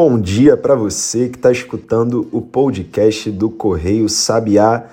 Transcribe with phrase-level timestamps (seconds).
[0.00, 4.84] bom dia para você que está escutando o podcast do Correio Sabiá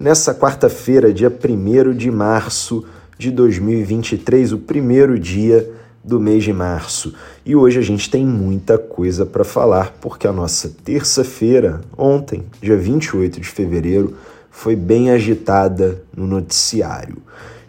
[0.00, 2.82] nessa quarta-feira, dia 1 de março
[3.18, 5.70] de 2023, o primeiro dia
[6.02, 7.14] do mês de março.
[7.44, 12.78] E hoje a gente tem muita coisa para falar, porque a nossa terça-feira, ontem, dia
[12.78, 14.16] 28 de fevereiro,
[14.50, 17.18] foi bem agitada no noticiário.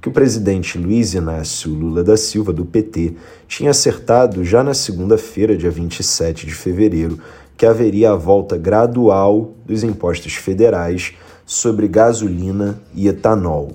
[0.00, 3.16] que o presidente Luiz Inácio Lula da Silva, do PT,
[3.48, 7.18] tinha acertado já na segunda-feira, dia 27 de fevereiro,
[7.56, 11.14] que haveria a volta gradual dos impostos federais
[11.44, 13.72] sobre gasolina e etanol.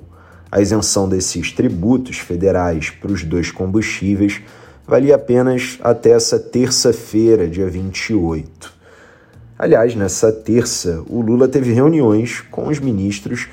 [0.50, 4.41] A isenção desses tributos federais para os dois combustíveis
[4.88, 8.73] valia apenas até essa terça-feira, dia 28.
[9.58, 13.48] Aliás, nessa terça, o Lula teve reuniões com os ministros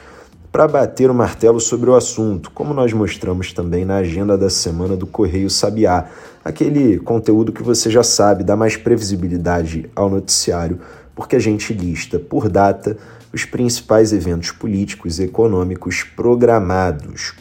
[0.51, 4.97] para bater o martelo sobre o assunto, como nós mostramos também na agenda da semana
[4.97, 6.09] do Correio Sabiá,
[6.45, 10.81] aquele conteúdo que você já sabe dá mais previsibilidade ao noticiário,
[11.15, 12.97] porque a gente lista por data
[13.33, 17.35] os principais eventos políticos e econômicos programados.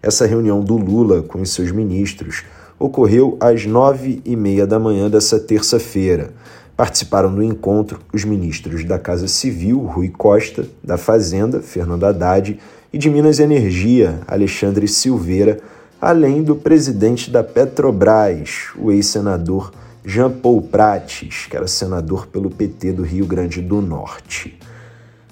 [0.00, 2.44] Essa reunião do Lula com os seus ministros
[2.82, 6.30] ocorreu às nove e meia da manhã dessa terça-feira.
[6.76, 12.58] Participaram do encontro os ministros da Casa Civil, Rui Costa, da Fazenda, Fernando Haddad,
[12.92, 15.60] e de Minas Energia, Alexandre Silveira,
[16.00, 19.72] além do presidente da Petrobras, o ex-senador
[20.04, 24.58] Jean Paul Prates, que era senador pelo PT do Rio Grande do Norte.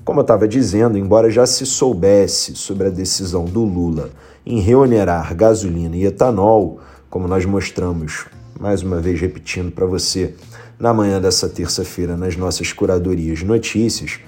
[0.04, 4.10] Como eu estava dizendo, embora já se soubesse sobre a decisão do Lula
[4.46, 6.80] em reonerar gasolina e etanol,
[7.10, 8.26] como nós mostramos,
[8.58, 10.34] mais uma vez repetindo para você,
[10.78, 14.20] na manhã dessa terça-feira nas nossas curadorias notícias,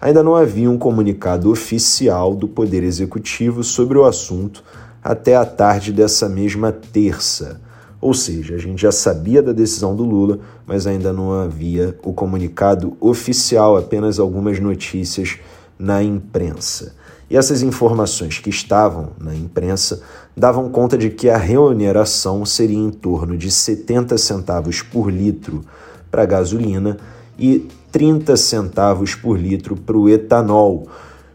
[0.00, 4.62] ainda não havia um comunicado oficial do Poder Executivo sobre o assunto
[5.02, 7.60] até a tarde dessa mesma terça.
[8.00, 12.12] Ou seja, a gente já sabia da decisão do Lula, mas ainda não havia o
[12.12, 15.38] comunicado oficial, apenas algumas notícias
[15.76, 16.94] na imprensa.
[17.30, 20.00] E essas informações que estavam na imprensa
[20.36, 25.62] davam conta de que a reoneração seria em torno de 70 centavos por litro
[26.10, 26.96] para a gasolina
[27.38, 30.88] e 30 centavos por litro para o etanol.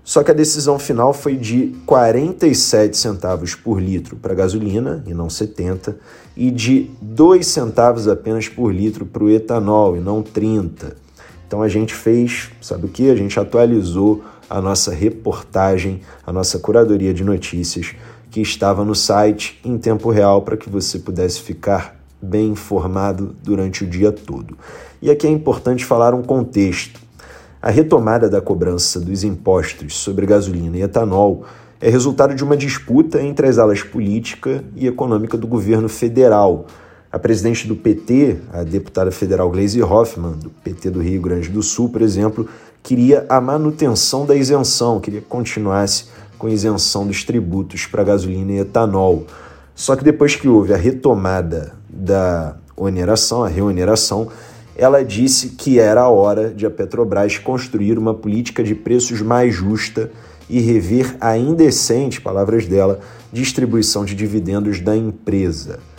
[0.04, 5.14] Só que a decisão final foi de 47 centavos por litro para a gasolina e
[5.14, 5.96] não 70,
[6.36, 11.03] e de 2 centavos apenas por litro para o etanol e não 30.
[11.54, 13.12] Então a gente fez, sabe o que?
[13.12, 17.94] A gente atualizou a nossa reportagem, a nossa curadoria de notícias
[18.32, 23.84] que estava no site em tempo real para que você pudesse ficar bem informado durante
[23.84, 24.58] o dia todo.
[25.00, 27.00] E aqui é importante falar um contexto.
[27.62, 31.46] A retomada da cobrança dos impostos sobre gasolina e etanol
[31.80, 36.66] é resultado de uma disputa entre as alas política e econômica do governo federal.
[37.14, 41.62] A presidente do PT, a deputada federal Gleisi Hoffmann, do PT do Rio Grande do
[41.62, 42.50] Sul, por exemplo,
[42.82, 46.06] queria a manutenção da isenção, queria que continuasse
[46.40, 49.28] com isenção dos tributos para gasolina e etanol.
[49.76, 54.30] Só que depois que houve a retomada da oneração, a reoneração,
[54.76, 59.54] ela disse que era a hora de a Petrobras construir uma política de preços mais
[59.54, 60.10] justa
[60.50, 63.02] e rever a indecente, palavras dela,
[63.32, 65.93] distribuição de dividendos da empresa.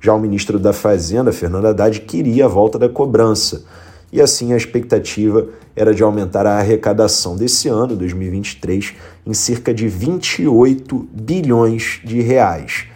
[0.00, 3.64] Já o ministro da Fazenda, Fernando Haddad, queria a volta da cobrança,
[4.12, 5.46] e assim a expectativa
[5.76, 8.94] era de aumentar a arrecadação desse ano, 2023,
[9.26, 12.86] em cerca de 28 bilhões de reais.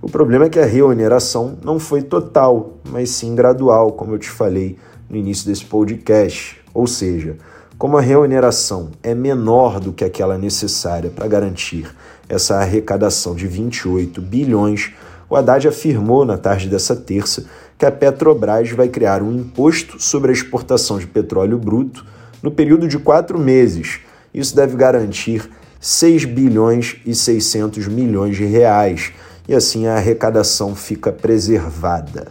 [0.00, 4.30] O problema é que a reoneração não foi total, mas sim gradual, como eu te
[4.30, 4.76] falei
[5.10, 6.60] no início desse podcast.
[6.72, 7.36] Ou seja,
[7.76, 11.88] como a reoneração é menor do que aquela necessária para garantir
[12.28, 14.92] essa arrecadação de 28 bilhões,
[15.32, 17.46] o Haddad afirmou na tarde dessa terça
[17.78, 22.04] que a Petrobras vai criar um imposto sobre a exportação de petróleo bruto
[22.42, 24.00] no período de quatro meses.
[24.34, 25.48] Isso deve garantir
[25.80, 29.10] 6 bilhões e 600 milhões de reais
[29.48, 32.30] e assim a arrecadação fica preservada.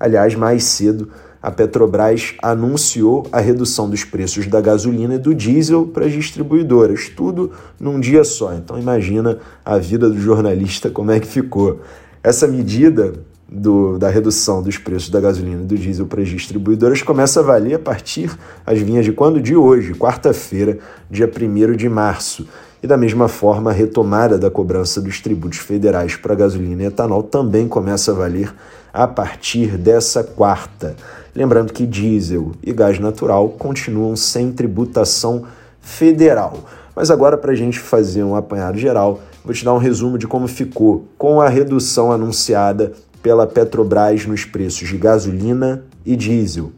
[0.00, 1.10] Aliás, mais cedo,
[1.42, 7.10] a Petrobras anunciou a redução dos preços da gasolina e do diesel para as distribuidoras,
[7.14, 8.54] tudo num dia só.
[8.54, 11.80] Então imagina a vida do jornalista como é que ficou.
[12.22, 13.14] Essa medida
[13.48, 17.42] do, da redução dos preços da gasolina e do diesel para as distribuidoras começa a
[17.42, 18.30] valer a partir,
[18.64, 19.40] as vinhas de quando?
[19.40, 20.78] De hoje, quarta-feira,
[21.10, 22.46] dia 1 de março.
[22.80, 27.24] E da mesma forma, a retomada da cobrança dos tributos federais para gasolina e etanol
[27.24, 28.54] também começa a valer
[28.92, 30.94] a partir dessa quarta.
[31.34, 35.44] Lembrando que diesel e gás natural continuam sem tributação
[35.80, 36.58] federal.
[36.94, 40.26] Mas agora, para a gente fazer um apanhado geral, vou te dar um resumo de
[40.26, 42.92] como ficou com a redução anunciada
[43.22, 46.72] pela Petrobras nos preços de gasolina e diesel.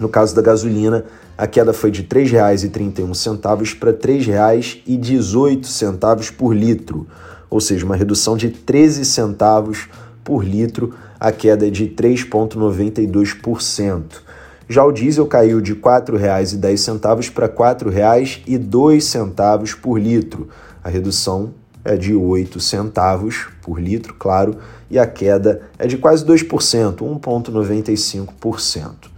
[0.00, 1.04] No caso da gasolina,
[1.36, 7.06] a queda foi de R$ 3,31 para R$ 3,18 por litro,
[7.50, 9.88] ou seja, uma redução de 13 centavos
[10.24, 14.22] por litro, a queda é de 3,92%.
[14.68, 20.48] Já o diesel caiu de R$ 4,10 para R$ 4,02 por litro.
[20.82, 21.52] A redução
[21.84, 24.56] é de 8 centavos por litro, claro,
[24.90, 29.12] e a queda é de quase 2%, 1,95%.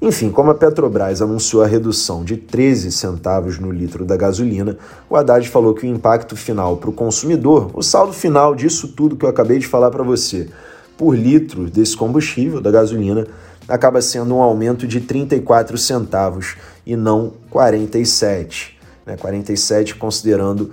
[0.00, 4.76] Enfim, como a Petrobras anunciou a redução de 13 centavos no litro da gasolina,
[5.08, 9.16] o Haddad falou que o impacto final para o consumidor, o saldo final disso tudo
[9.16, 10.50] que eu acabei de falar para você,
[10.98, 13.26] por litro desse combustível, da gasolina,
[13.66, 18.78] acaba sendo um aumento de 34 centavos e não 47.
[19.06, 19.16] Né?
[19.16, 20.70] 47 considerando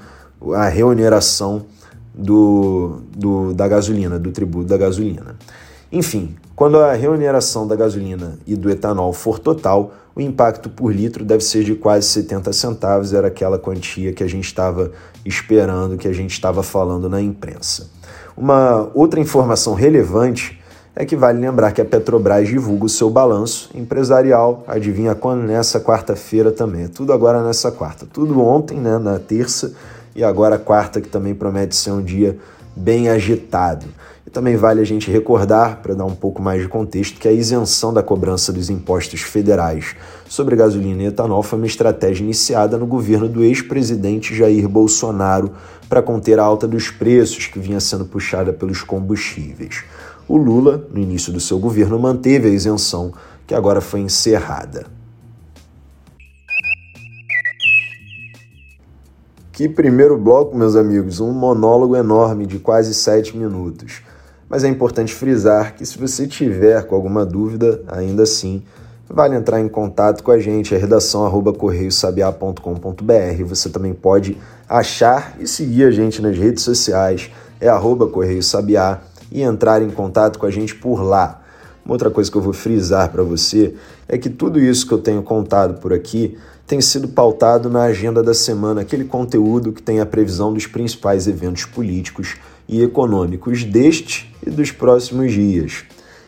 [0.54, 1.66] a reoneração
[2.14, 5.36] do, do, da gasolina, do tributo da gasolina.
[5.92, 11.24] Enfim, quando a reoneração da gasolina e do etanol for total, o impacto por litro
[11.24, 14.92] deve ser de quase 70 centavos, era aquela quantia que a gente estava
[15.26, 17.90] esperando, que a gente estava falando na imprensa.
[18.36, 20.62] Uma outra informação relevante
[20.96, 25.44] é que vale lembrar que a Petrobras divulga o seu balanço empresarial, adivinha quando?
[25.44, 26.84] Nessa quarta-feira também.
[26.84, 28.06] É tudo agora nessa quarta.
[28.06, 29.74] Tudo ontem, né, na terça,
[30.16, 32.38] e agora quarta, que também promete ser um dia
[32.76, 33.86] bem agitado.
[34.26, 37.32] E também vale a gente recordar, para dar um pouco mais de contexto, que a
[37.32, 39.96] isenção da cobrança dos impostos federais
[40.28, 45.52] sobre gasolina e etanol foi uma estratégia iniciada no governo do ex-presidente Jair Bolsonaro
[45.90, 49.84] para conter a alta dos preços que vinha sendo puxada pelos combustíveis.
[50.28, 53.12] O Lula, no início do seu governo, manteve a isenção,
[53.46, 55.01] que agora foi encerrada.
[59.62, 64.02] Que primeiro bloco, meus amigos, um monólogo enorme de quase sete minutos.
[64.50, 68.64] Mas é importante frisar que se você tiver com alguma dúvida, ainda assim,
[69.08, 73.44] vale entrar em contato com a gente, a redação arroba correiosabiá.com.br.
[73.46, 74.36] Você também pode
[74.68, 77.30] achar e seguir a gente nas redes sociais,
[77.60, 81.41] é arroba Correio Sabiá, e entrar em contato com a gente por lá.
[81.86, 83.74] Uma outra coisa que eu vou frisar para você
[84.08, 86.38] é que tudo isso que eu tenho contado por aqui
[86.68, 91.28] tem sido pautado na agenda da semana, aquele conteúdo que tem a previsão dos principais
[91.28, 92.36] eventos políticos
[92.68, 95.84] e econômicos deste e dos próximos dias.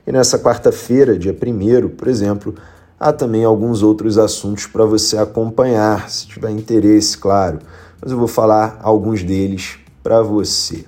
[0.05, 2.55] E nessa quarta-feira, dia 1, por exemplo,
[2.99, 7.59] há também alguns outros assuntos para você acompanhar, se tiver interesse, claro.
[8.01, 10.83] Mas eu vou falar alguns deles para você.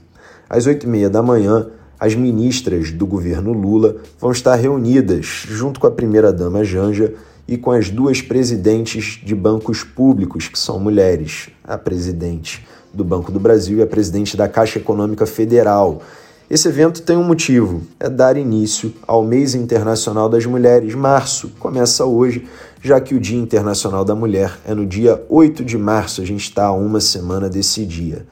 [0.49, 1.67] Às 8h30 da manhã,
[1.99, 7.13] as ministras do governo Lula vão estar reunidas junto com a primeira-dama Janja
[7.47, 13.31] e com as duas presidentes de bancos públicos, que são mulheres, a presidente do Banco
[13.31, 16.01] do Brasil e a presidente da Caixa Econômica Federal.
[16.49, 20.93] Esse evento tem um motivo: é dar início ao Mês Internacional das Mulheres.
[20.95, 22.47] Março começa hoje,
[22.81, 26.43] já que o Dia Internacional da Mulher é no dia 8 de março, a gente
[26.43, 28.25] está a uma semana desse dia.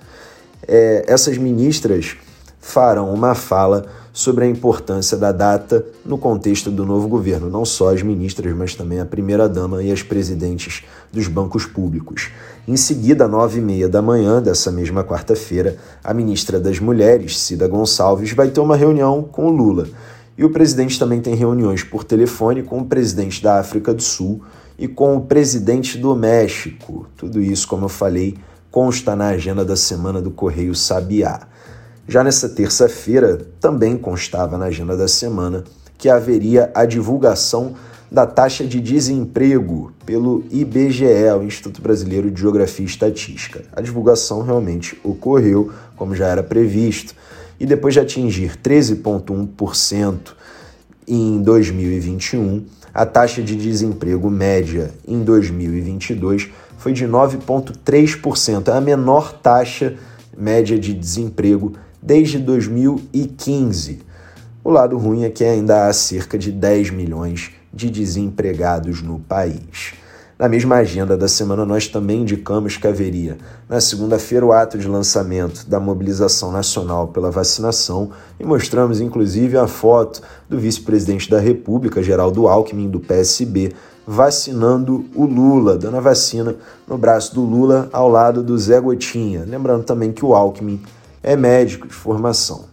[0.67, 2.15] É, essas ministras
[2.63, 7.93] farão uma fala sobre a importância da data no contexto do novo governo, não só
[7.93, 12.29] as ministras, mas também a primeira-dama e as presidentes dos bancos públicos.
[12.65, 17.38] Em seguida, às nove e meia da manhã dessa mesma quarta-feira, a ministra das Mulheres,
[17.38, 19.88] Cida Gonçalves, vai ter uma reunião com o Lula.
[20.38, 24.41] E o presidente também tem reuniões por telefone com o presidente da África do Sul
[24.79, 27.08] e com o presidente do México.
[27.17, 28.38] Tudo isso, como eu falei,
[28.72, 31.48] consta na agenda da semana do Correio Sabiá.
[32.07, 35.63] Já nessa terça-feira, também constava na agenda da semana
[35.98, 37.75] que haveria a divulgação
[38.12, 41.05] da taxa de desemprego pelo IBGE,
[41.39, 43.63] o Instituto Brasileiro de Geografia e Estatística.
[43.72, 47.15] A divulgação realmente ocorreu, como já era previsto,
[47.60, 50.33] e depois de atingir 13,1%
[51.07, 59.95] em 2021, a taxa de desemprego média em 2022 foi de 9,3%, a menor taxa
[60.38, 64.01] média de desemprego desde 2015.
[64.62, 69.93] O lado ruim é que ainda há cerca de 10 milhões de desempregados no país.
[70.38, 73.38] Na mesma agenda da semana, nós também indicamos que haveria,
[73.69, 79.67] na segunda-feira, o ato de lançamento da mobilização nacional pela vacinação e mostramos, inclusive, a
[79.67, 83.74] foto do vice-presidente da República, Geraldo Alckmin, do PSB,
[84.05, 86.55] vacinando o Lula, dando a vacina
[86.86, 89.45] no braço do Lula ao lado do Zé Gotinha.
[89.48, 90.81] Lembrando também que o Alckmin
[91.24, 92.65] é médico de formação.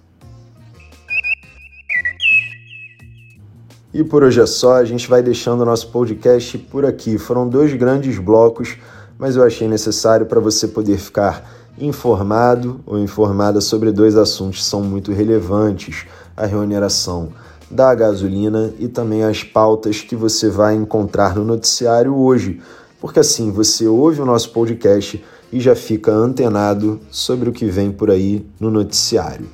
[3.95, 7.17] E por hoje é só, a gente vai deixando o nosso podcast por aqui.
[7.17, 8.77] Foram dois grandes blocos,
[9.19, 14.65] mas eu achei necessário para você poder ficar informado ou informada sobre dois assuntos que
[14.65, 17.33] são muito relevantes: a remuneração
[17.71, 22.61] da gasolina e também as pautas que você vai encontrar no noticiário hoje.
[23.01, 27.91] Porque assim você ouve o nosso podcast e já fica antenado sobre o que vem
[27.91, 29.47] por aí no noticiário.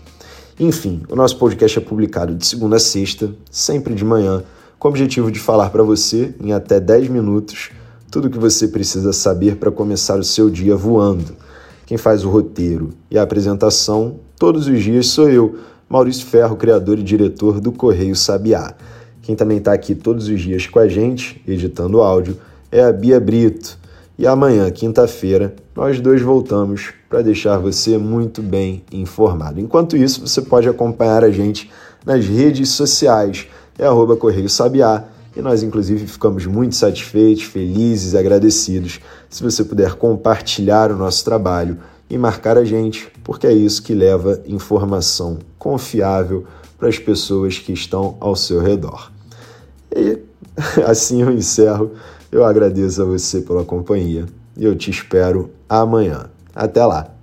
[0.58, 4.42] Enfim, o nosso podcast é publicado de segunda a sexta, sempre de manhã,
[4.78, 7.70] com o objetivo de falar para você, em até 10 minutos,
[8.10, 11.36] tudo o que você precisa saber para começar o seu dia voando.
[11.84, 15.56] Quem faz o roteiro e a apresentação todos os dias sou eu,
[15.88, 18.74] Maurício Ferro, criador e diretor do Correio Sabiá.
[19.22, 22.38] Quem também está aqui todos os dias com a gente, editando áudio,
[22.72, 23.78] é a Bia Brito.
[24.18, 29.60] E amanhã, quinta-feira, nós dois voltamos para deixar você muito bem informado.
[29.60, 31.70] Enquanto isso, você pode acompanhar a gente
[32.04, 33.46] nas redes sociais,
[33.78, 35.04] é arroba Correio Sabiá,
[35.36, 41.76] e nós inclusive ficamos muito satisfeitos, felizes, agradecidos se você puder compartilhar o nosso trabalho
[42.08, 46.46] e marcar a gente, porque é isso que leva informação confiável
[46.78, 49.10] para as pessoas que estão ao seu redor.
[49.94, 50.18] E
[50.86, 51.92] assim eu encerro
[52.30, 56.26] eu agradeço a você pela companhia e eu te espero amanhã.
[56.54, 57.15] Até lá!